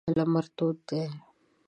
لمر 0.17 0.45
تود 0.55 0.77
دی. 0.87 1.01